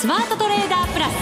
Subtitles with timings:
[0.00, 1.12] スマートトレーダープラス。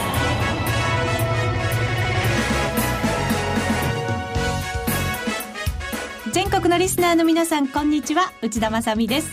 [6.31, 8.33] 全国のリスナーの皆さんこんにちは。
[8.43, 9.31] 内田まさです。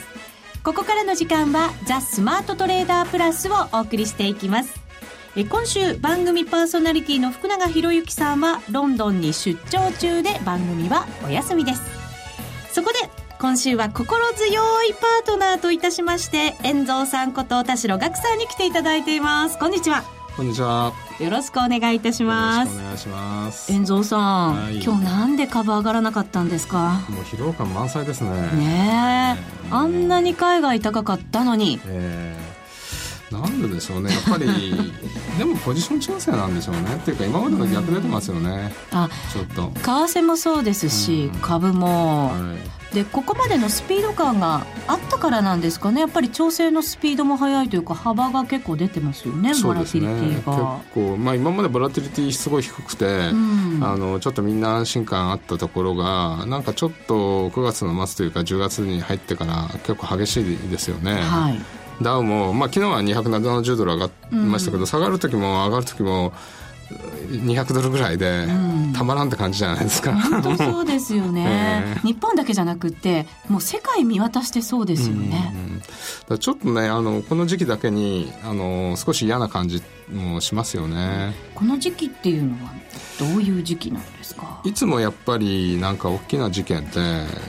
[0.63, 4.79] ここからの時間はザ・スマートトレーダープラスをお送りしていきます。
[5.35, 11.81] え今週番組パーソナリティの福永博之さんはロンドンに出張中で番組はお休みです。
[12.71, 19.59] そこで今週は心強いパートナーといたしまして遠蔵さんこと田代岳さんに来ていただいています。
[19.59, 20.05] こんにちは。
[20.37, 20.93] こんにちは。
[21.19, 22.73] よろしくお願いいたします。
[22.73, 23.69] お願いします。
[23.69, 27.01] 遠蔵さん、はい、今日なんで株上がらなかったんですか？
[27.09, 28.29] もう疲労感満載ですね。
[28.55, 29.67] ねえ。
[29.71, 31.81] あんなに海外高かったのに。
[31.85, 32.37] え
[33.29, 33.35] え。
[33.35, 34.13] なんででしょうね。
[34.13, 34.45] やっぱり
[35.37, 36.95] でもポジション調整なんでしょうね。
[36.95, 39.69] っていうか今までの逆出てますよね、うん、あちょっと。
[39.73, 46.01] 為替もそうですし、うん、株も、はい、でここまでのスピード感があったからなんですかね。
[46.01, 50.77] やっぱり調整のスピードも速いというか幅が結構出てますよねボラティリティが。
[50.77, 61.15] 結構、まあ、今までボラティリティすごい低くて、うん、あのちょっとみんな安心感あったところがなんかちょっと9月の末というか10月に入ってから結構激しいですよね。
[61.15, 61.59] はい。
[62.01, 66.33] ダウも、まあ、昨日は270ドル上がりましたけど、うん、下がる時も上がる時も
[66.89, 68.47] 200ドルぐらいで、
[68.93, 70.13] たまらんって感じじゃないですか。
[70.13, 75.53] 本当そうですよね、えー、日本だけじゃなくてもう世界見渡してそうですよね、
[76.27, 81.33] うん、ちょっとねあのこの時期だけにあの少し嫌な感じもしますよね。
[81.55, 82.71] この時期っていうのは
[83.19, 84.61] どういう時期なんですか？
[84.63, 86.99] いつもやっぱりなんか大きな事件って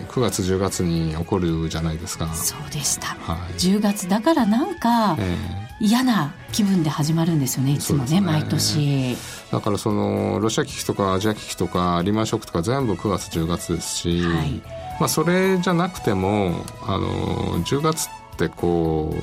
[0.08, 2.32] 9月10月に起こるじゃないですか。
[2.34, 9.16] そうでした、はい、10月だからなんか、えー嫌な気分で始まるんですよねいつもね、ね、毎年。
[9.50, 14.62] だからそのロシア危機とかアジア危機とかリーマンショックとか全部9月10月ですし、はい、
[15.00, 19.14] まあ、それじゃなくてもあの10月ってこ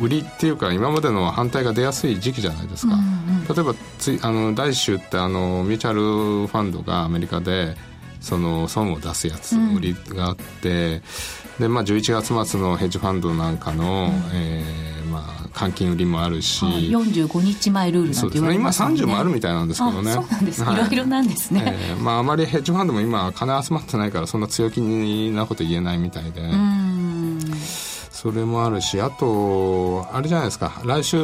[0.00, 7.76] う売りっていうか今までの反対が出やすい時期じゃないですか、うんうん、例えばつあの第1週ってあのミューチャルファンドがアメリカで
[8.20, 11.00] その損を出すやつ、売りがあって
[11.58, 15.22] で、まあ、11月末のヘッジファンドなんかの、うん、えー、まあ、
[15.52, 18.94] 換金売りもあるし、はい、45日前ルールなんて言われますね、ね。
[18.96, 20.12] 今30もあるみたいなんですけどね。
[20.12, 24.80] そうなんです、はい、いろいろなんですね、えー、まあ、あまりヘッジファンドも今金集まってないからそんな強気
[25.30, 26.42] なこと言えないみたいで
[28.26, 30.82] それもあるしあとあれじゃないですか。
[30.84, 31.16] 来週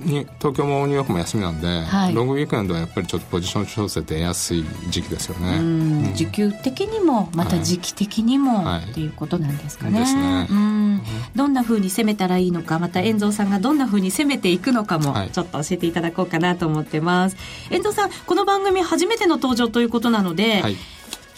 [0.00, 10.48] に東京もニューヨークも休みなんで、はい、ロングウィークエンドはやっぱりちょっとポジション調整出やすい時期ですよね、うん、時給的にもまた時期的にも、はい、っていうことなんですかね,、ですね。
[10.50, 11.02] うん。
[11.34, 17.36] どんなふうに攻めたらいいのかまた遠藤さんがどんなふうに攻めていくのかもちょっと教えていただこうかなと思ってます、
[17.68, 20.76] はい、遠藤さんこの番組初めての登場ということなので、はい、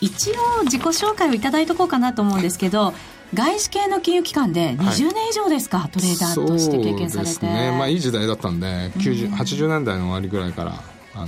[0.00, 2.95] 一応自己紹介をいただいとこうかなと思うんですけど
[3.35, 7.33] 外資系の金融機関で20年以上ですか、はい、トレーダーとして経験されて。
[7.33, 7.71] そうですね。
[7.77, 10.83] まあいい時代だったんで80年代の終わりぐらいから
[11.15, 11.27] あの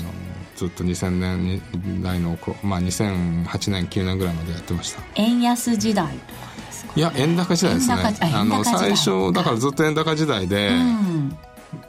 [0.56, 5.02] ずっと2000年代の、まあ、2008年9年ぐらいまでやってました。
[5.14, 6.14] 円安時代
[6.94, 7.94] いや円高時代ですね。
[8.34, 11.38] あの最初だからずっと円高時代で、うん。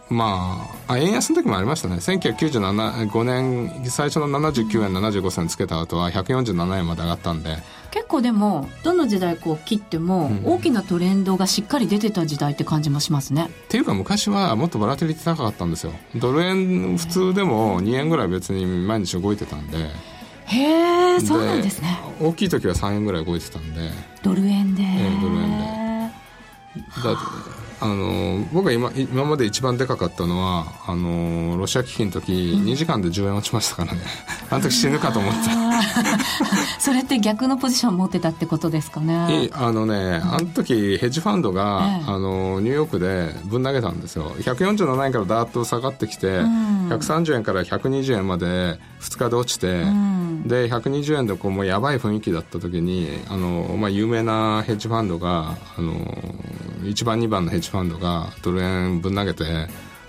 [0.10, 1.96] まあ、円安の時もありましたね。
[1.96, 7.58] 1995年最初の79円75銭つけた後は147円まで上がったんで
[7.94, 15.94] 結構でもどの時代こう切っても大きなトレンドがしっかり出てた時代って感じもしますね、うん、っていうか昔はもっとボラティリティ高かったんですよ。
[16.16, 19.78] ドル円普通でも2円ぐらい別に毎日動いてたんで。
[20.46, 22.00] へえそうなんですね。
[22.20, 23.92] 大きい時は3円ぐらい動いてたんで。
[24.24, 25.64] ドル円で、えー、ドル円で。
[27.04, 27.16] だ
[27.84, 34.02] あの僕が今今まで一番でかかったのはあのロシア危機の時、うん、2時間で10円落ちましたからね。
[34.50, 35.40] あの時死ぬかと思って
[36.80, 39.50] それって逆のポジション持ってたってことですかね。
[39.52, 44.34] あのね、あの時ヘッジファンドが、ええ、あのニューヨークでぶん投げたんですよ。
[44.40, 55.94] 147円からダーッと下がってきて、うん、130円から120円まで2日で落ちて、うん、で120円でこうもうやばい雰囲気だった時にあの、まあ、有名なヘッジファンドがあの
[56.84, 59.44] 1番2番のヘッジファンドがドル円ぶん投げて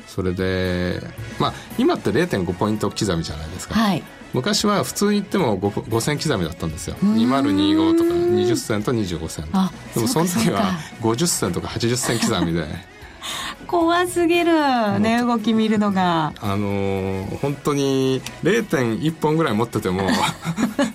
[0.06, 1.00] それで、
[1.40, 4.02] まあ、今って0.5ポイント刻みじゃないですか、はい、
[4.34, 6.96] 昔は普通に言っても 5, 5銭刻みだったんですよ。
[6.96, 12.66] 2025とか20銭と25銭でもその時は50銭とか80銭刻みで。
[13.66, 15.00] 怖すぎる。
[15.00, 16.34] ね動き見るのが。
[16.42, 20.02] あのー、本当に0.1本ぐらい持ってても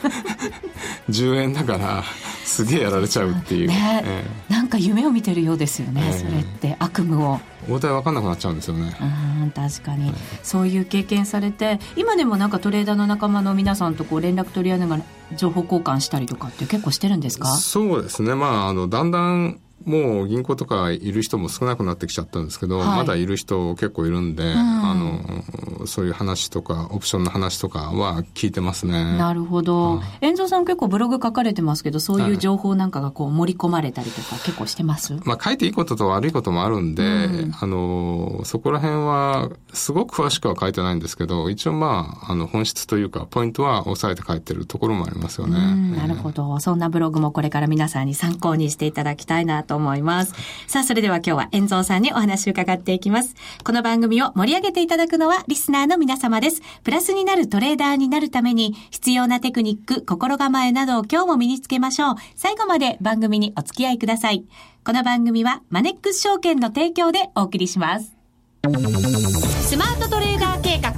[1.09, 2.03] 10円だから
[2.49, 4.03] すげえやられちゃうっていう、ね。
[4.05, 6.75] えー、なんか夢を見てるようですよね、えー、それって。
[6.79, 7.39] 悪夢を。
[7.69, 8.95] 応対分かんなくなっちゃうんですよね。
[9.01, 10.13] うん確かに、
[10.43, 15.03] そういう経験されて今でもなんかトレーダーの仲間の皆さんとこう連絡取り合いながら
[15.35, 17.47] 情報交換したりとかって結構してるんですか？
[17.55, 18.35] そうですね。
[18.35, 29.17] まああのだんだんもう銀行とかいる人も少なくなってきちゃったんですけど、はい、まだいる人結構いるんで、うん、あの、そういう話とか、オプションの話とかは聞いてますね。
[29.17, 30.01] なるほど。
[30.21, 45.95] 遠藤さん結構ブログ書かれてますけど、そういう情報なんかがこう盛り込まれたりとか結構してます、まあ書いていいことと悪いこともあるんで、うん、あの、そこら辺はすごく詳しくは書いてないんですけど、一応まあ、あの本質というか、ポイントは押さえて書いてるところもありますよね。
[45.95, 46.59] なるほど。
[46.59, 50.33] そんなブログもこれから皆さんに参考にしていただきたいなと思います。
[50.67, 53.35] さあ、それでは今日は遠蔵さんにお話を伺っていきます。
[53.63, 56.61] この番組を盛り上げていただくのはリスナーの皆様です。
[56.83, 62.15] プラスになるトレーダーになるために必要なテクニック、心構えなどを今日も身につけましょう。
[62.35, 64.43] 最後まで番組にお付き合いください。
[64.83, 68.15] この番組はマネックス証券の提供でお送りします。
[68.63, 70.89] スマートトレーダー計画、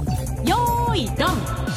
[0.48, 1.71] よーい、ドン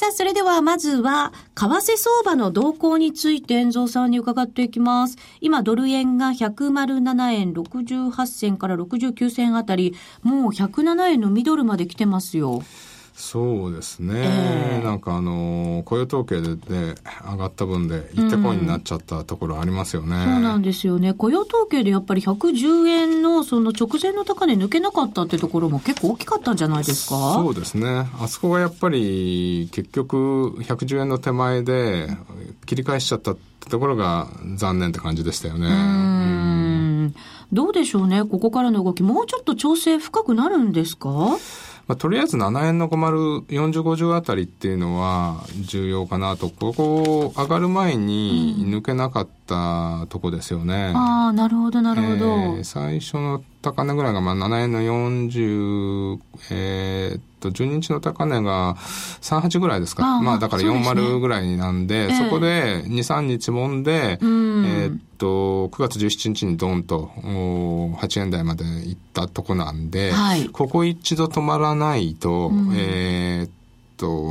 [0.00, 5.18] さあ、それではまずは、為替相場の動向について、遠蔵さんに伺っていきます。
[5.42, 12.62] 今、ドル円が107円68銭から69銭あたり、もう107円のミドルまで来てますよ。
[13.20, 16.94] そうですね、えー、なんかあの雇用統計でで
[17.30, 21.12] 上がった分で一手コインになっちゃったところありますよね、うん、そうなんですよね。
[21.14, 27.34] 雇用統計でやっぱり110円のその直前の高値抜けなかったってところも結構大きかったんじゃないですか？
[27.34, 28.08] そうですね。
[28.18, 32.08] あそこがやっぱり結局110円の手前で
[32.66, 35.66] 切り返しちゃったってところが残念って感じでしたよね。
[35.66, 37.14] うん。
[37.52, 38.24] どうでしょうね。
[38.24, 41.36] ここからの動きもうちょっと調整深くなるんですか？
[41.90, 46.48] まあ、とりあえず7円の50、40、50あたりっていうのは重要かなと。
[46.48, 50.90] ここ上がる前に抜けなかったとこですよね。
[50.90, 52.64] うん、ああ、なるほど、なるほど、えー。
[52.64, 56.18] 最初の高値ぐらいがまあ7円の40、
[56.50, 60.18] えー、っと、12日の高値が38ぐらいですか。
[60.18, 73.50] あまあだから40ぐらいなんで、そ、ね,、こで2、3日もんで、うん、えー、っと、9月17日にドンと8円台まで行ったとこなんで、はい、ここ一度止まらないと、うん、えー、っ
[73.98, 74.29] と、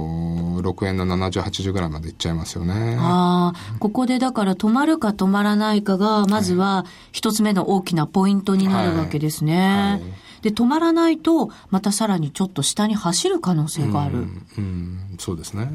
[0.62, 2.98] 6円の70、80ぐらいまでいっちゃいますよね。
[3.00, 9.58] ああ、ここでだから止まるか止まらないかが、まずは一つ目の大きなポイントになるわけですね。
[9.58, 14.20] はいはいで、止まらないと、またさらにちょっと下に走る可能性がある。
[14.20, 15.70] うん、うん、そうですね。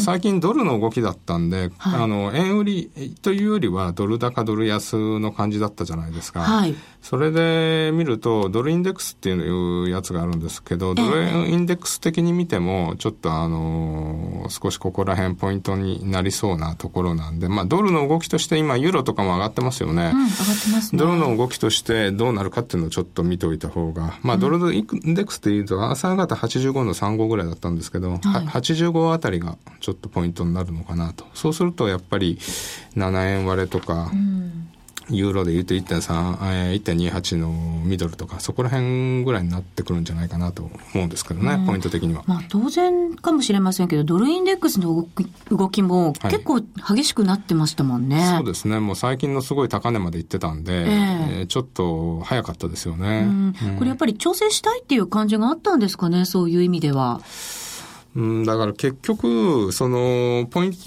[0.00, 6.40] 最近ドルの動きだったんで、はい、あの、円売りというよりはドル高ドル安の感じだったじゃないですか。
[6.40, 6.74] はい。
[7.02, 20.12] それで見ると、ドルインデックスっていうやつがあるんですけど、ドルインデックス的に見ても、ちょっとあの、少しここら辺ポイントになりそうなところなんで、まあ、ドルの動きとして今、ユーロとかも上がってますよね。
[20.14, 20.98] うん、上がってますね。
[20.98, 31.26] ドルの動きとしてどうなるかっていうのをちょっと見ておいた方が、まあ、ドルインデックスっていうと、朝方85の35ぐらいだったんですけど、はい、85あたりがちょっとポイントになるのかなと。
[31.34, 32.38] そうすると、やっぱり
[32.96, 34.68] 7円割れとか、うん
[35.08, 37.50] ユーロで言うと1.3、1.28の
[37.84, 40.62] ミドルとか、そこら辺ぐらいになってくるんじゃないかなと
[40.94, 42.22] 思うんですけどね、うん、ポイント的には。
[42.26, 48.78] まあ当然かもしれませんけど、ドルインデックスの動き動きも結構激しくなってましたもんね、はい、そうですね。
[48.80, 53.54] もう最近のすごい高値まで行ってたんで、えー、えー、ちょっと早かったですよね、うん。
[53.70, 57.20] うん、これやっぱり調整したいっていう感じがあったんですかね、そういう意味では。
[58.14, 60.78] うん、だから結局、その、ポイント、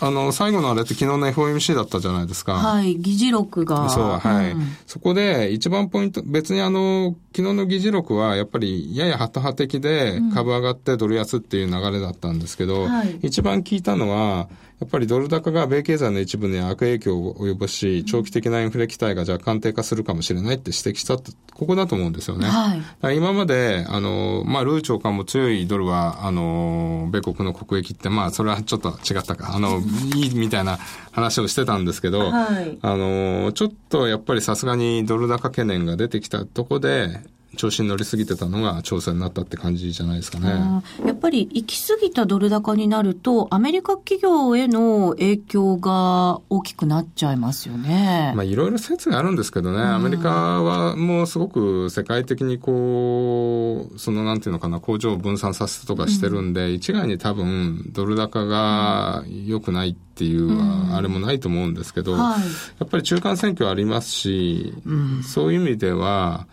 [0.00, 2.54] あの、最後のあれって昨日の FOMC だったじゃないですか。
[2.54, 3.88] はい、議事録が。
[3.88, 4.52] そう、はい。
[4.52, 14.48] うん、そこで一番ポイント、別にあの、昨日の議事録はやっぱりややハト派的で株上がってドル安っていう流れだったんですけど、うんはい、一番聞いたのは、
[14.82, 22.48] やっぱりドル高が米経済の一部に悪影響を及ぼし、長期的なインフレ期待が若干低下するかもしれないって指摘したって、ここだと思うんですよね。
[22.48, 29.80] はい、今まで、あの、まあ、ルー長官も強いドルは、あの、米国の国益って、まあ、それはちょっと違ったか、あの、
[30.16, 30.80] いいみたいな
[31.12, 37.20] 話をしてたんですけど、はい、あの、ちょっとやっぱりさすがにドル高懸念が出てきたとこで、
[37.56, 40.82] 調子に乗りすぎてたのが調査になったって感じじゃないですかね。
[41.04, 48.32] やっぱり行き過ぎたドル高になると、アメリカ企業への影響が大きくなっちゃいますよね。
[48.34, 60.50] まあいろいろ説があるんですけどね、アメリカはもうすごく世界的にこう、そのなんていうのかな、工場を分散させとかしてるんで、うん、一概に多分ドル高が良くないっていう、
[60.92, 66.46] あれもないと思うんですけど、はい、やっぱり中間選挙ありますし、うん、そういう意味では、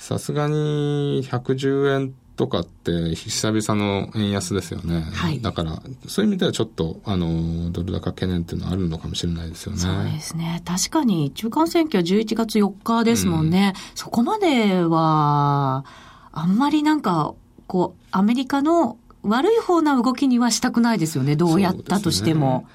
[0.00, 5.02] さすがに110円とかって久々の円安ですよね。
[5.12, 5.42] はい。
[5.42, 9.78] だから、そういう意味ではちょっと、あの、ドル高懸念っていうのはあるのかもしれないですよね。
[9.78, 10.62] そうですね。
[10.64, 13.74] 確かに、中間選挙は11月4日ですもんね。
[13.76, 15.84] うん、そこまでは、
[16.32, 17.34] あんまりなんか、
[17.66, 21.36] こう、アメリカの悪い方な動きにはしたくないですよね。
[21.36, 22.66] どうやったとしても。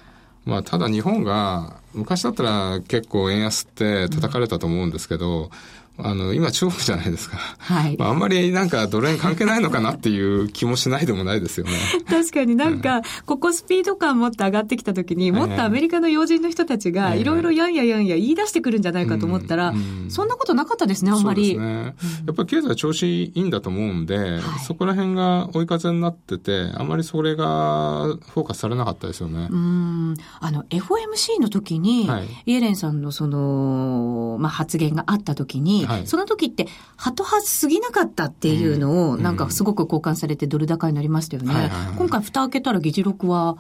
[0.46, 5.50] まあ、ただ日本が、昔だったら結構円安って叩かれたと思うんですけど、
[5.98, 7.38] あの、今中国じゃないですか。
[7.38, 7.98] はい。
[7.98, 11.74] まあ、あんまりなんかドル円関係ないのかなっていう気もしないでもないですよね。
[12.10, 19.74] 確かになんか、ここスピード感持って上がってきた時に、もっとアメリカの要人の人たちがいろいろやんややんや言い出してくるんじゃないかと思ったら、
[20.10, 21.56] そんなことなかったですね、あんまり。
[21.56, 21.96] そうですね。
[22.28, 29.48] やっぱり経済調子いいんだと思うんで、はい、そこら辺が追い風になってて、あんまりそれがフォーカスされなかったですよね。
[29.50, 30.16] うん。
[30.40, 41.72] あの、FOMC の時に、はい、イエレンさんのその、まあ、発言があった時に、はい、その時って、ハト派すぎなかったっていうのを、なんかすごく交換されてドル高になりましたよね。
[41.98, 43.58] 今回蓋開けたら議事録は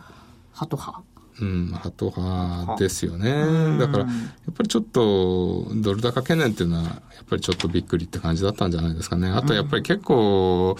[0.54, 1.04] ハト派。
[1.42, 3.78] うん、ハト派ですよね。
[3.78, 4.10] だから、や
[4.52, 9.28] っぱりちょっと、ドル高懸念っていうのは、やっぱりちょっとびっくりって感じだったんじゃないですかね。
[9.30, 10.78] あと、やっぱり結構、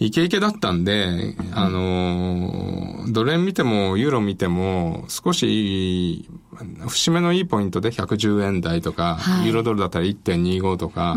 [0.00, 6.26] イケイケだったんで、あの、ドル円見ても、ユーロ見ても、少し、
[6.88, 11.16] 節目のいいポイントで110円台とか、はい、ユーロドルだったら1.25とか、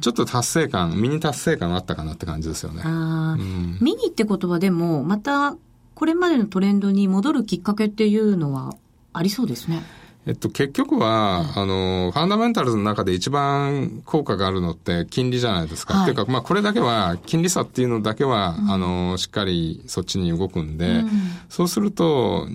[0.00, 2.82] ちょっと達成感、ミニ達成感あったかなって感じですよね。
[2.86, 5.54] うん、ミニってことはでも、また、
[5.94, 8.74] これまでのトレンドに戻るきっかけっていうのは
[9.12, 9.82] ありそうですね。
[10.26, 15.94] えっと、結局は、あの、ファンダメンタルズの中で一番効果があるのって金利じゃないですか。
[15.94, 21.10] はい、っていうか、まあ、これだけは、金利差っていうのだけは、うん、あの、しっかりそっちに動くんで、うん、
[21.48, 22.48] そうすると、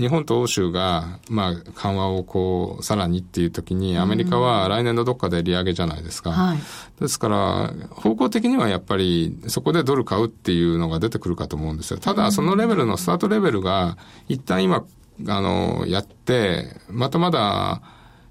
[0.00, 6.30] 日本と欧州が、まあ、緩和をこう、さらにっていう時に、アメリカは来年のどっかで利上げじゃないですか。
[6.30, 6.58] はい、
[6.98, 11.98] ですから、方向的にはやっぱり、そこでドル買うっていうのが出てくるかと思うんですよ。
[11.98, 14.82] ただ、そのレベルのスタートレベルが、一旦今、
[15.26, 17.82] あの、やって、またまだ、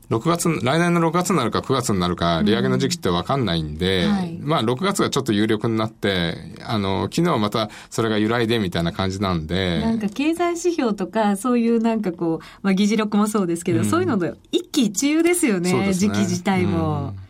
[0.09, 9.81] 6月、来年の6月になるか9月になるか、利上げの時期ってわかんないんで、うんはい、まあ6月がちょっと有力になって、あの、昨日またそれが由来でみたいな感じなんで。
[9.81, 15.93] なんか経済指標とか、そういうなんかこう、まあ議事録もそうですけど、うん、そういうので一喜一憂ですよね、ね。
[15.93, 17.13] 時期自体も。
[17.19, 17.26] うん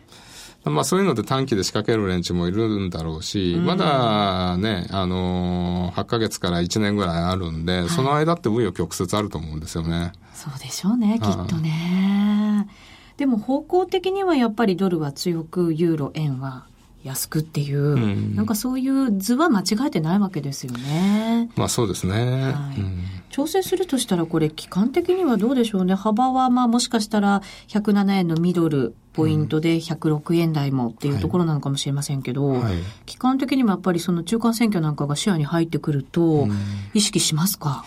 [0.68, 10.12] まあそういうので短期で仕掛ける連中もいるんだろうし、うん、まだね、あのー、8ヶ月から1年ぐらいあるんで、はい、その間って紆余曲折あると思うんですよね。
[10.34, 12.68] そうでしょうね、きっとね。
[13.16, 16.67] でも方向的にはやっぱりドルは強く、ユーロ、円は
[17.04, 21.50] 安くっていう、うん、なんかそういう図は間違えてないわけですよね。
[21.56, 22.14] まあそうですね。
[22.52, 25.94] はい、うん、調整するとしたらこれ期間的にはどうでしょうね。
[25.94, 32.62] 幅はまあもしかしたら107円のミドルポイントで106円台もっていうところなのかもしれませんけど、はい。
[32.62, 32.74] はい、
[33.06, 36.48] 期間的にもやっぱりその中間選挙なんかが視野に入ってくると
[36.94, 37.84] 意識しますか、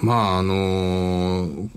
[0.00, 1.68] まああのー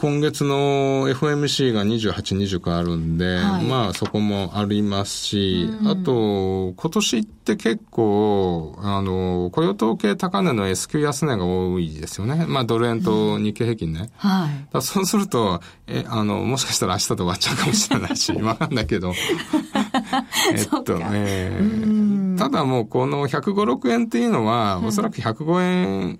[0.00, 2.14] 今月の FMC が28、
[2.58, 12.46] 29あるんで、はい、まあそこもありますし、うん、あと、今年って結構、あの、雇用統計高値の S q 安値が多いですよね。
[12.48, 14.10] まあドル円と日経平均ね。
[14.24, 14.66] うん、はい。
[14.72, 19.12] だそうすると、え、あの、もしかしたら明日で終わっちゃうかもしれないし、わかんないけど。
[20.54, 26.18] えっと、えー、ただもうこの105、6円っていうのは、おそらく105円、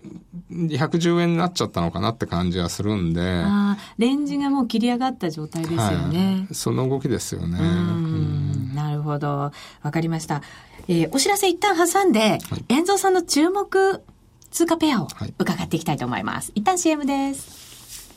[0.51, 3.23] 110円になっちゃったのかなって感じがするんで。
[3.23, 6.47] ああ、レンジがもう切り上がった状態ですよね。
[6.47, 7.59] はい、その動きですよね。
[7.59, 9.29] うんなるほど。
[9.29, 9.53] わ
[9.91, 10.43] かりました。
[10.89, 14.03] えー、お知らせ一旦挟んで、はい、遠蔵さんの注目
[14.51, 15.09] 通貨ペアを
[15.39, 16.51] 伺っていきたいと思います。
[16.51, 18.11] はい、一旦 CM です。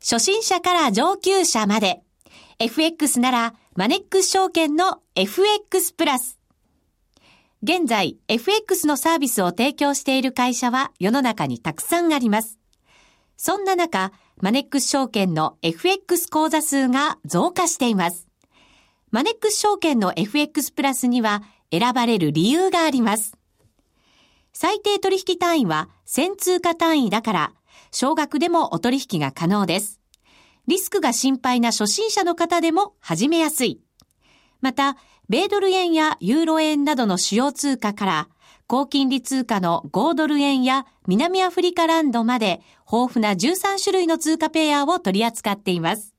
[0.00, 2.02] 初心者から上級者まで。
[2.60, 6.40] FX なら、マネックス証券の FX プラス。
[7.62, 12.58] 現在、FX のサービスを提供している会社は世の中にたくさんあります。
[13.36, 14.10] そんな中、
[14.42, 18.26] マネックス証券の FX 口座数が増加しています。
[19.12, 23.38] マネックス証券の FX プラスには選ばれる理由があります。
[24.52, 27.52] 最低取引単位は1000通貨単位だから、
[27.92, 29.97] 少額でもお取引が可能です。
[30.68, 33.80] リスクが心配な初心者の方でも始めやすい。
[34.60, 34.98] また、
[35.30, 38.28] 米ドル円やユーロ円などの主要通貨から、
[38.66, 46.14] 高金利通貨の5ドル円や南アフリカランドまで豊富な13種類の通貨ペアを取り扱っています。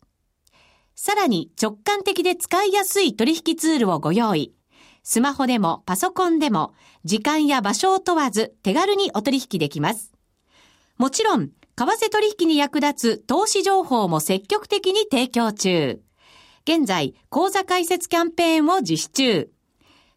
[0.96, 4.56] さらに直感的で使いやすい取引ツールをご用意。
[5.04, 10.12] スマホでもパソコンでも時間や場所を問わず手軽にお取引できます。
[10.98, 16.02] もちろん為替取引に役立つ投資情報も積極的に提供中。
[16.68, 19.50] 現在、講座開設キャンペーンを実施中。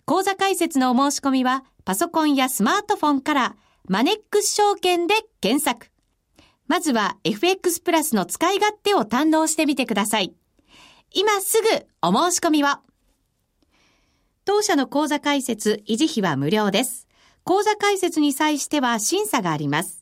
[0.05, 3.57] 講座開設のお申し込みは、パソコンやスマートフォンから、
[3.89, 5.93] マネックス証券で検索。
[6.67, 10.35] まずは FX プラスの使い勝手を堪能してみてください。
[11.13, 11.69] 今すぐ
[12.03, 12.67] お申し込みを。
[14.45, 17.07] 当社の口座開設、維持費は無料です。
[17.45, 20.02] 口座開設に際しては審査があります。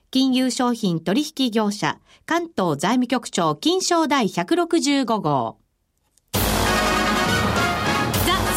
[0.11, 5.57] 金融商品取引業者、関東財務局長金賞第165号。
[6.33, 6.41] ザ・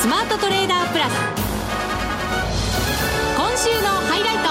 [0.01, 1.13] スマートトレーダープラス。
[3.37, 4.43] 今週のハイライト。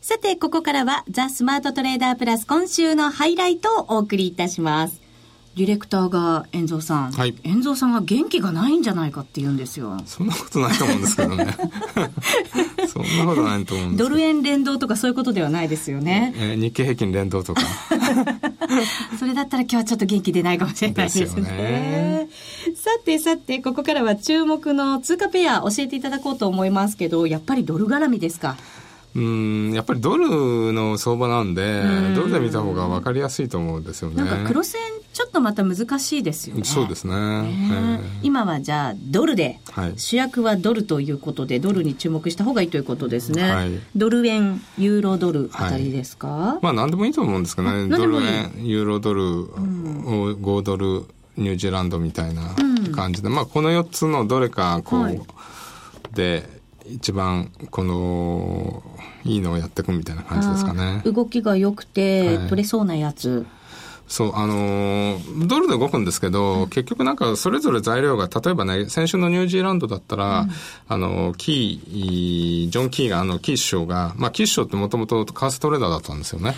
[0.00, 5.03] さて、ここからはザ・スマートトレーダープラス今週のハイライトをお送りいたします。
[5.56, 9.96] ディレクターが遠蔵さん、はい、遠蔵さんが元気がないんじゃないかって言うんですよ。
[10.04, 11.46] そんなことないと思うんですけどね。
[12.88, 16.34] そんなことないと思うんですドル円連動とかそういうことではないですよね。
[16.36, 17.62] えー、日経平均連動とか。
[19.18, 21.42] それだったら今日はちょっと元気出ないかもしれないですね。
[21.42, 22.28] ね
[22.74, 28.56] さてさて、ここからは注目の通貨ペア教えていただこうと思いますけど、やっぱりドル絡みですか？
[29.14, 31.84] うんやっぱりドルの相場なんで、
[32.16, 34.16] ドルで見た方が分かりやすいと思うんですよね。
[34.16, 34.80] なんか黒線
[35.14, 36.64] ちょっとまた難しいですよね。
[36.64, 37.14] そうですね。
[37.14, 43.42] えー、今はじゃあドルで、はい、主役はドルということで、ドルに注目した方がいいということですね。
[43.44, 47.96] はい、ドル円、ユーロドルあたりですか、はい、まあ何でもいいと思うんですけどね。
[47.96, 51.04] ドル円、ユーロドル、うん、5ドル、
[51.36, 52.56] ニュージーランドみたいな
[52.92, 55.22] 感じで、うん、まあこの4つのどれかこう、
[56.16, 56.42] で、
[56.86, 58.82] 一番この
[59.24, 61.02] いいのをやっていくみたいな感じですかね。
[61.04, 63.46] 動きが良くて、取れそうなやつ
[64.06, 70.50] そう、あのー、ドルで動くんですけど、うん、結局なんかそれぞれ材料が、例えばね、先週のニュージーランドだったら、うん、
[70.88, 76.54] あの、キー、ジョン・キーが、あの、キー首相が、まあ、キー首相ってもともと為替トレーダーだったんですよね。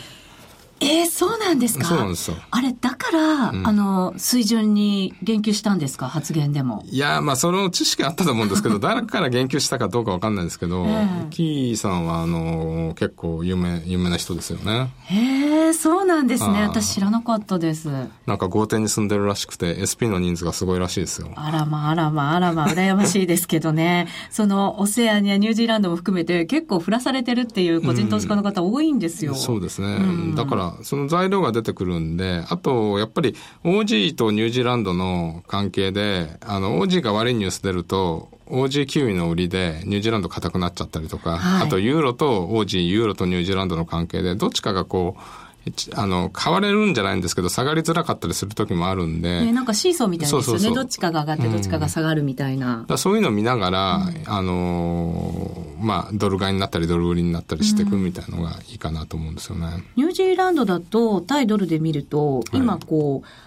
[0.81, 1.85] えー、そうなんですか？
[1.87, 2.37] そうなんですよ。
[2.51, 6.09] あれ、だから、うん、あの、水準に言及したんですか？
[6.09, 6.85] 発言でも。
[6.91, 14.91] いや、まあ、その知識あったと思うんですけど、 誰から言及したかどうかわかんないですけど、えー、キーさんは、あの、結構有名、有名な人ですよね。
[15.05, 16.63] へえ、そうなんですね。
[16.63, 17.89] 私知らなかったです。
[18.27, 21.29] なんか豪邸に住んでるらしくて、SP の人数がすごいらしいですよ。
[21.37, 24.09] あらまあ、あらまあ、あらまあ、羨ましいですけどね。
[24.31, 29.33] その、オセアニア、ニュージーランドも含めて、結構降らされてるっていう個人投資家の方多いんですよ。
[29.33, 29.87] うん、そうですね。
[29.87, 45.46] うん、だから、その材料がが出てくるんで、あと、やっぱり OG とニュージーランドの関係で、あの、OG が悪いニュース出ると、OG キウイの売りでニュージーランド硬くなっちゃったりとか、はい、あとユーロと OG、ユーロとニュージーランドの関係で、どっちかがこう、
[45.95, 49.47] あの、買われるんじゃないんですけど、下がりづらかったりする時もあるんで。
[49.47, 50.75] ね、なんかシーソーみたいですよね。
[50.75, 52.85] どっちかが上がって、どっちかが下がるみたいな。
[52.89, 59.67] うん、そういうのを見ながら、うん、あのー、まあ、ドル買いになったり、ドル売りになったりしていくみたいなのがいいかなと思うんですよね。
[59.67, 63.47] うん、ニュージーランドだと、対ドルで見ると、今こう、はい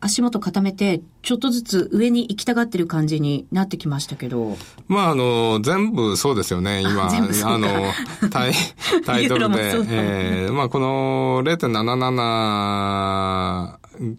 [0.00, 4.56] 足元固めて、ちょっとずつ上に行きたがってる感じになってきましたけど。
[4.88, 7.08] まあ、あの、全部そうですよね、今。
[7.08, 7.68] あの、
[8.30, 8.52] タイ、
[9.04, 9.76] タイドルで。
[9.88, 12.10] えー、まあ、この0.77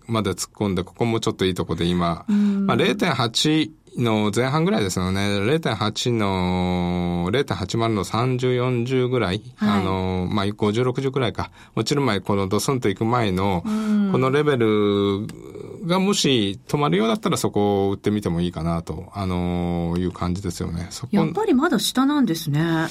[0.07, 5.19] まで突っ込んで、ここもちょっといいとこで今、まあ、0.8、の前半ぐらいですよね。
[5.21, 9.41] 0.8の、0.80の30、40ぐらい。
[9.57, 11.51] はい、あの、まあ、50、60ぐらいか。
[11.75, 13.63] 落ちる前、このドスンと行く前の、
[14.11, 15.27] このレベル
[15.83, 20.89] がもし止まるようだったらそこを売ってみてもいいかなと、あのいう感じですよね。
[21.11, 22.87] やっぱりまだ下なんですね。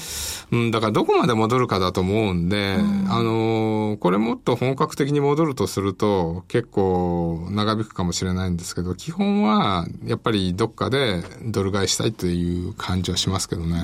[0.51, 13.75] うん、だからどこまで戻るかだと思うんで、うん、あのこれもっと本格的に戻るとすると結構長引くかもしれないんですけど、基本はやっぱりどっかでドル買いしたいという感じはしますけどね。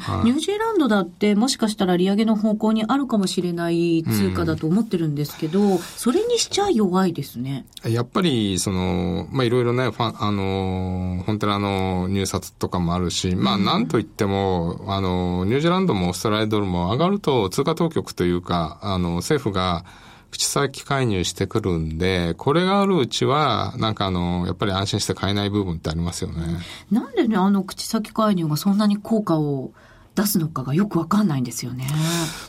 [0.00, 7.66] はい、ニュージーランドだってもしかしたら利上げの方向にあるかもしれない通貨だと思ってるんですけど、うん、それにしちゃ弱いですね。
[7.84, 19.84] やっぱりその、まあ、いろいろね、ファン、あの、本当にあの、入札とかもあるし、まあ、なんといっても、あの、ニュージーランドもオーストラリアドルも上がると、通貨当局というか、あの、政府が、
[20.30, 26.58] 口先介入してくるんで、これがあるうちは、なんかあの、やっぱり安心して買えない部分ってありますよね。
[26.90, 29.72] なんでね、あの口先介入がそんなに効果を
[30.16, 31.86] 出すのかがよくわかんないんですよね。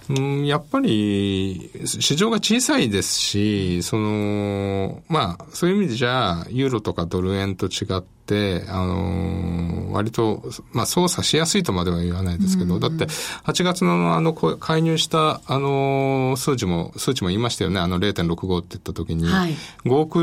[0.10, 8.98] うん、やっぱり市場が小さいですし、その、まあ、そういう意味でじゃあ、ユーロとかドル円と違って、あの
[9.88, 19.54] の、割と、まあ、操作しやすいとまでは言わないですけど、だって、8月のあの、介入した、あの、数字も、数値も言いましたよね、あの0.65って言った時に、はい、
[19.86, 20.18] 5億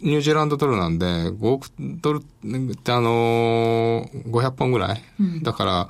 [0.00, 5.88] ニュージーランドドルなんで、5億ドルってあのー、500本ぐらい、うん、だから、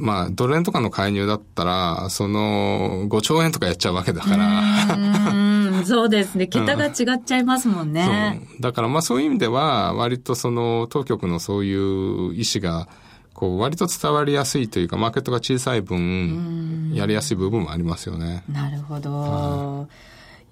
[0.00, 5.84] まあ、ドル円とかの介入だったら、その、5兆円とかやっちゃうわけだから。
[5.84, 6.46] そうですね。
[6.46, 8.40] 桁が違っちゃいますもんね。
[8.50, 8.60] そう。
[8.62, 12.88] だからまあそういう意味では、割とその、当局のそういう意思が、
[13.34, 18.44] こう、割と伝わりやすいというか、マーケットが小さい分、やりやすい部分もありますよね。
[18.50, 19.10] なるほど。
[19.12, 19.92] はい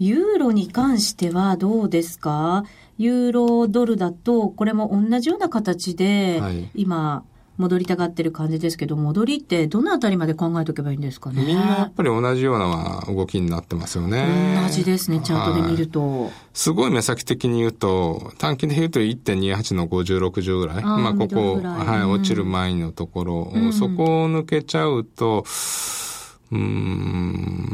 [0.00, 2.62] ユーロに関してはどうですか？
[2.98, 6.40] ユーロドルだと、これも同じような形で、
[6.76, 7.24] 今、
[7.59, 11.42] 戻りたがってる感じですけど、戻りってどのあたりまで考えておけばいいんですかね？
[11.44, 14.59] みんなやっぱり同じような動きになってますよね。
[14.66, 16.23] 同じですね、チャートで見ると。
[16.23, 20.77] はい、すごい目先的に言うと、短期で言うと1.28の50、60ぐらい。
[20.83, 25.44] あまあ、ここ、はい、落ちる前のところ、うん、そこを抜けちゃうと、
[26.51, 27.67] うん、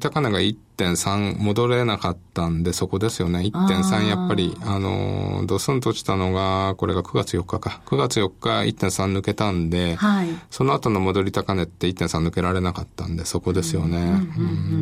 [0.00, 3.40] 高値が1.3戻れなかったんで、そこですよね。
[3.40, 7.80] 1.3やっぱり、あの、ドスンと落ちたのが、これが9月4日か。
[7.86, 14.20] 9月4日1.3抜けたんで、はい、その後の戻り高値って1.3抜けられなかったんで、そこですよね。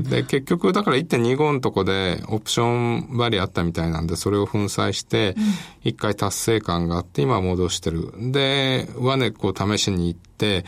[0.08, 5.34] で、結局、だから1.25のとこでオプションバリあったみたいなんで、それを粉砕して、
[5.84, 8.12] 一回達成感があって、今戻してる。
[8.32, 10.64] で、上値こう試しに行って、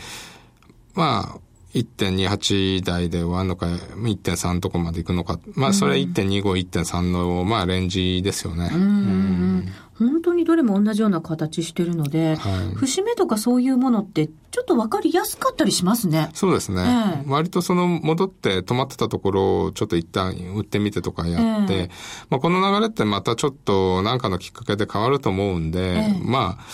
[0.93, 1.39] まあ、
[1.73, 5.39] 1.28台で終わるのか、1.3とこまで行くのか。
[5.55, 8.69] まあ、それ1.25、1.3の、まあ、レンジですよね。
[8.73, 9.65] うん。
[9.97, 16.29] 本当にどれも同じような形してるので、はい、節目とかそういうものって、ちょっと分かりやすかったりしますね。
[16.33, 16.81] そうですね。
[17.23, 21.89] えー、割とその戻って止まってたところをちょっと一旦売ってみてとかやって、えー、
[22.29, 26.65] まあ、この流れってまたちょっと何かのきっかけで変わると思うんで、えー、まあ、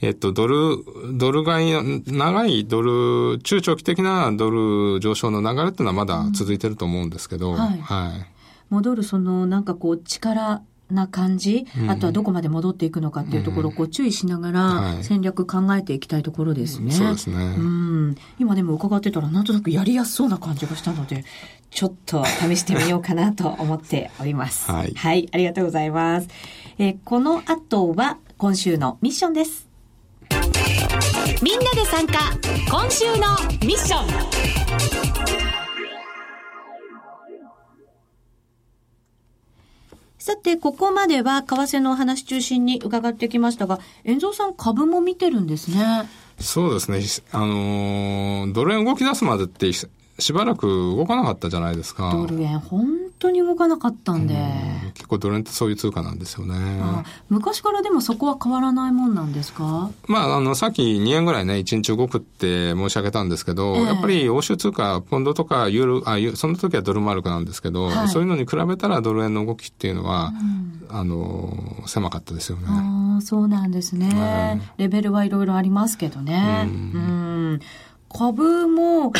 [0.00, 8.26] えっと、ドル、ドル買いの、長いドル、中長期的なドル上昇の流れっていうのはまだ続いてると思うんですけど、うん、はい、はい。
[8.68, 16.92] 戻るその、なんかこう、力、な感じ、あとはどこまで戻っていくのかっていうところをこう注意しながら戦略考えていきたいところですね。
[16.92, 17.36] そうですね。
[17.36, 18.16] うん。
[18.38, 21.24] 今でも伺ってたらなんとなくやりやすそうな感じがしたので、
[21.70, 24.70] ちょっと試してみようかなと思っております。
[24.70, 24.92] はい。
[24.94, 26.28] はい、ありがとうございます。
[26.78, 29.66] えー、この後は今週のミッションです。
[31.42, 32.18] みんなで参加
[32.68, 33.12] 今週の
[33.66, 34.36] ミッション
[40.26, 46.08] さて、ここまでは為替のお話中心に伺ってきましたが、遠蔵さん株も見てるんですね。
[46.40, 47.00] そうですね。
[47.30, 49.88] あのー、ドル円動き出すまでってし
[50.32, 52.10] ばらく動かなかったじゃないですか。
[52.12, 52.88] ドル円、本
[53.20, 54.34] 当に動かなかったんで。
[54.34, 54.38] ん
[54.94, 56.54] 結構ドル円ってそういう通貨なんですよね。
[57.28, 59.90] 昔からでもそこは変わらないもんなんですか？
[60.06, 70.32] まあ、あの、さっき2円ぐらいね、1日動くって申し上げたんですけど、えー、やっぱり欧州通貨、ポンドとかユーロ、あ、その時はドルマルクなんですけど、はい、そういうのに比べたらドル円の動きっていうのは、
[70.90, 72.64] うん、あの、狭かったですよね。
[72.68, 74.60] ああ、そうなんですね。
[74.78, 76.68] レベルはいろいろありますけどね。
[76.68, 76.98] うん、う
[77.54, 77.60] ん
[78.08, 79.12] 株も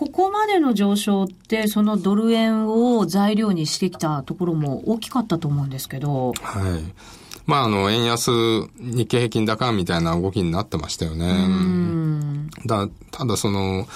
[0.00, 6.32] ここまでの上昇って、そのドル円を材料にしてきたところも大きかったと思うんですけど。
[6.40, 6.94] はい。
[7.44, 8.30] まあ、あの、円安、
[8.78, 12.48] 日経平均高みたいな動きになってましたよね。
[12.64, 13.86] だただ、その、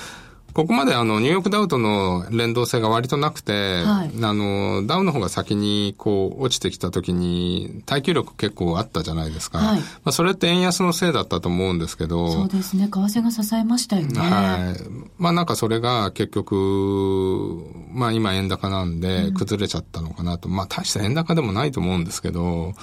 [0.55, 9.59] ここまであの、ニューヨークダウとの連動性が割となくて、はい、あの、ダウの方が先にこう、落ちてきた時に、耐久力結構あったじゃないですか。
[9.59, 12.31] はい、まあ、それって円安のせいだったと思うんですけど。
[12.31, 12.85] そうですね。
[12.85, 14.21] 為替が支えましたよね。
[14.21, 14.81] はい。
[15.19, 20.49] まあ、なんかそれが結局、まあ、今円高なんで、崩れちゃったのかなと。
[20.49, 22.75] うん、まあ、大した円高でもないと思うんですけど、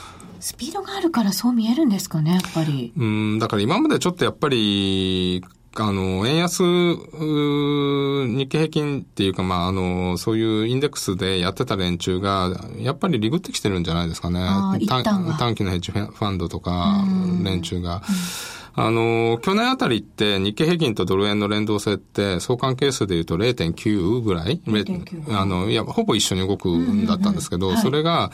[0.42, 2.92] スピードがあるからそう見えるんですかね、やっぱり。
[2.98, 5.42] うん、だから今までちょっとやっぱり、
[5.78, 14.40] あの、円安、日経平均っていうか、まあ、あの、そういうインデックスでやってた連中が、やっぱりリグってきてるんじゃないですかね。
[15.40, 17.06] 短期のヘッジファンドとか、
[17.44, 18.02] 連中が。
[18.74, 24.62] あの、去年あたりって日経平均とドル円の連動性って相関係数で言うと0.9ぐらい？
[25.38, 28.32] あの、いや、ほぼ一緒に動くんだったんですけど、それが、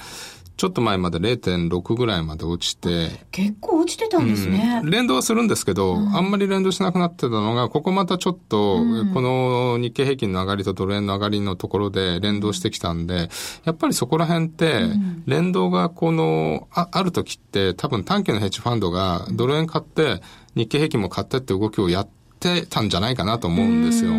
[0.58, 3.10] ちょっと前まで0.6ぐらいまで落ちて。
[3.32, 4.82] 結構落ちてたんですね。
[4.84, 8.78] うん、連動はするんですけど、うん、あんまり連動しなくなってたのが、ここまたちょっと、
[9.14, 13.30] この日経平均の上がりとドル円の上がりのところで連動してきたんで、
[13.66, 14.82] やっぱりそこら辺って、
[15.28, 20.24] 連動がこの、あある時って多分短期のヘッジファンドがドル円買って、
[20.56, 24.12] 日経平均も買ってって動きをやっってたんじゃないかなと思うんですよ。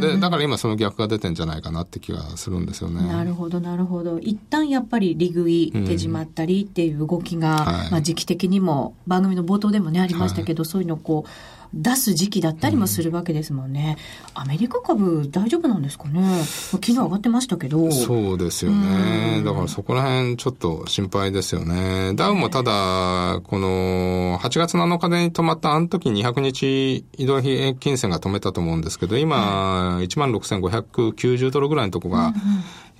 [0.00, 3.06] で、だから今その逆が出てんじゃないかなって気がするんですよね。
[3.08, 4.18] なるほど、なるほど。
[4.18, 11.30] 一旦やっぱり利食い手締まったりっていう動きが、うんはい、まあ時期的にも番組の冒頭でもねありましたけど、はい、そういうのをこう、
[11.74, 13.96] 出す時期だったりもするわけですもんね。
[14.36, 17.90] うん、アメリカ株大丈夫なんですかね昨日上がってましたけど。
[17.90, 19.42] そうですよね。
[19.44, 22.14] だからそこら辺ちょっと心配ですよね。
[22.14, 32.32] ダウもただ、この8月7日で止まったあの時200日移動平均線が止めたと思うんですけど、今、16,590ドルぐらいのとこが、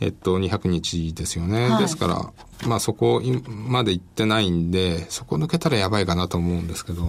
[0.01, 1.69] えっと、200日ですよね。
[1.69, 7.05] はい、ですから、まあそこまで行ってないんで、そこ抜けたらやばいかなと思うんですけど。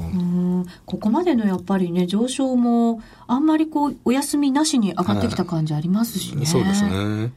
[0.86, 6.38] ここまでのやっぱりね、上昇も、あんまりこう、お休みなしに上がってきた感じありますしね。
[6.38, 7.32] はい、そうですね。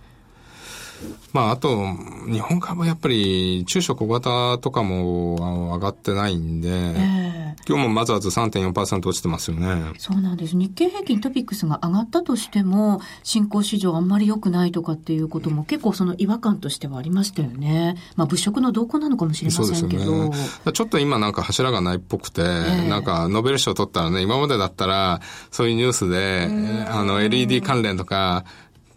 [1.33, 1.87] まあ、あと、
[2.31, 9.93] 日本株はやっぱり中小小型とかも上がってないんで、えー、今日もまずまず3.4%落ちてますよね。
[9.99, 10.57] そうなんです。
[10.57, 17.97] 日経平均トピックスが上がったとしても、新興市場あんまり良くないとかっていうことも結構その違和感としてはありましたよね。
[18.17, 20.29] まあ、物色の動向なのかもしれませんけど。
[20.31, 20.33] ね、
[20.73, 26.49] ちょっと今なんか柱がないっぽくて、えー、なんかノーベル賞取ったらね、今までだったら、そういうニュースで、
[26.91, 28.45] あの LED 関連とか、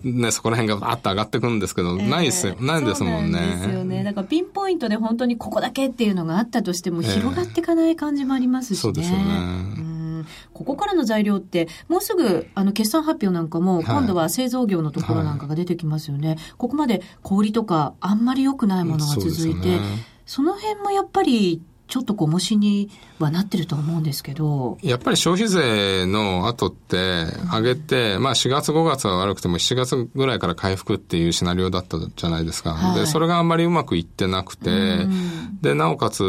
[0.03, 3.39] ね、そこら辺がバーッと上がってくるんですけど、えー、ないですよ、ないですもんね。
[3.39, 4.03] ですよね。
[4.03, 8.81] だからピンポイントで本当にここだけっていうのがあったとしても、広がっていかない感じもありますしね。
[8.81, 9.91] そうですよね。
[10.53, 16.29] ここからの材料って、もうすぐ、あの、決算発表なんかも、今度は製造業のところなんかが出てきますよね。
[16.29, 19.79] はい、ここまで小売とか、あんまり良くないものが続いて、
[20.25, 24.77] そ、ね,、の辺もやっぱり、ちょっとこう、虫にはなってると思うんですけど。
[24.81, 32.75] やっぱり消費税の後って、上げて、まあ4月5月は悪くても7月ぐらいから回復っていうシナリオだったじゃないですか。
[32.75, 35.05] はい、で、それがあんまりうまくいってなくて、
[35.61, 36.23] で、なおかつ、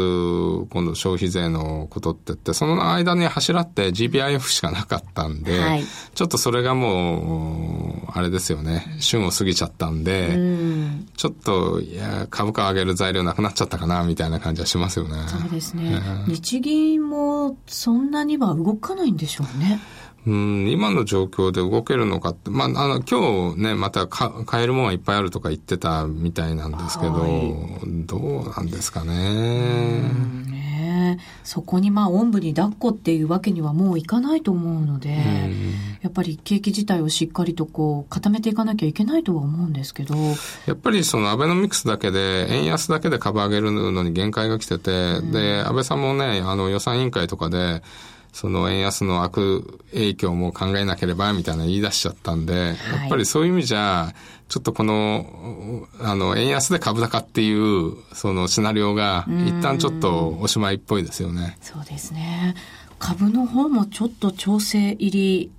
[0.69, 15.15] 今度消費税のことってって、その間に柱って GPIF しかなかったんで、はい、ちょっとそれがもう、あれですよね、旬を過ぎちゃったんで、んちょっと、いや、株価上げる材料なくなっちゃったかな、みたいな感じはしますよね。
[15.53, 16.01] ですね。
[16.27, 19.79] 日銀もそんなには動かないんでしょうね。
[20.25, 30.01] うん、今の状況で動けるのかって、まあ、あの、今日ね、また買えるものはいっぱいあるとか言ってたみたいなんですけど、はい、どうなんですかね。
[30.49, 35.51] ねそこにまあ、おんぶに抱っこっていうわけにはもういかないと思うので、
[36.01, 40.15] やっぱり景気自体をしっかりとこう、固めていかなきゃいけないとは思うんですけど。
[40.65, 47.83] やっぱりそのアベノミクスだけで、円安だけで株上げるのに限界が来てて、で、安倍さんもね、あの予算委員会とかで、
[48.33, 52.73] その円安の悪影響も考えなければみたいな言い出しちゃったんで、はい、や
[53.05, 54.13] っぱりそういう意味じゃ、
[54.49, 61.57] ちょっとこの、あの、円安で株高っていう、そのシナリオが、一旦ちょっとおしまいっぽいですよね。
[61.61, 62.55] そうですね。
[62.97, 65.51] 株の方もちょっと調整入り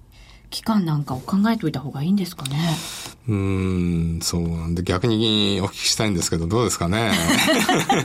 [0.55, 2.57] 期間なんかを考えておいた方がいいんですかね。
[3.29, 7.11] うん、そうなんで逆にお聞きしたいんですけど、どうですかね？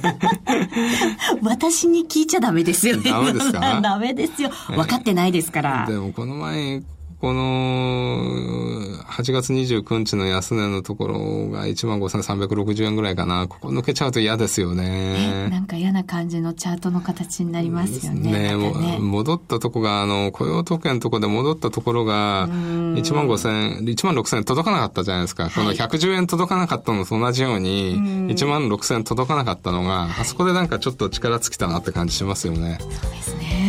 [1.44, 3.12] 私に聞いちゃダメですよね。
[3.12, 3.80] ダメですか？
[3.84, 4.50] ダメですよ。
[4.70, 5.86] 分かってないですから。
[5.88, 6.82] でもこの前、
[7.20, 8.70] この
[9.04, 13.48] 8月29日の安値のところが15,360円ぐらいかな。
[13.50, 15.50] ここ抜けちゃうと嫌ですよね。
[15.50, 18.56] なんか嫌な感じのチャートの形になりますよね。
[18.56, 25.44] ねね戻ったとこが、あの、雇用統計のとこで戻ったところが、1万5,000、1万6,000円届かなかったじゃないですか。
[25.44, 28.00] はい、この110円届かなかったのと同じように、
[28.34, 32.78] 1万6,000円届かなかったのが、あそこでなんかちょっと力尽きたなって感じしますよね。
[32.80, 33.69] そうですね。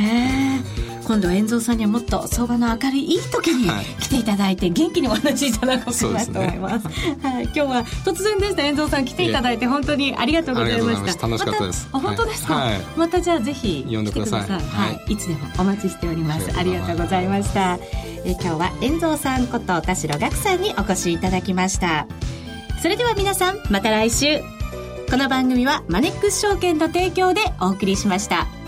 [1.10, 3.68] 今度は遠蔵さんにはもっと相場の明るいいい時に
[3.98, 6.86] 来ていただいて、元気にお話しいただこうかなと思います。
[7.20, 11.26] はい、今日は突然でした遠蔵さん来ていただいて本当にありがとうございました。
[11.26, 11.88] 楽しかったです。
[11.90, 14.42] あ本当ですか、はい、またじゃあぜひ呼んでください。
[14.42, 16.56] はい、いつでもお待ちしております。
[16.56, 17.80] ありがとうございました。
[18.24, 22.06] え今日は遠蔵さんこと田代岳さんにお越しいただきました。
[22.80, 24.38] それでは皆さんまた来週。
[25.10, 28.59] この番組はマネックス証券の提供でお送りしました。